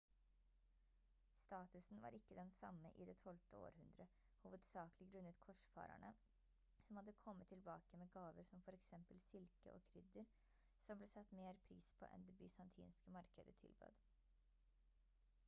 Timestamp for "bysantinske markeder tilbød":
12.41-14.01